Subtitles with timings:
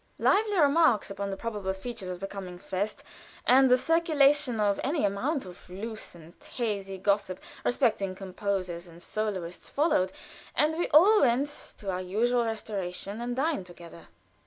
[0.17, 3.03] Lively remarks upon the probable features of the coming fest,
[3.45, 9.69] and the circulation of any amount of loose and hazy gossip respecting composers and soloists
[9.69, 10.11] followed,
[10.55, 14.07] and we all went to our usual restauration and dined together.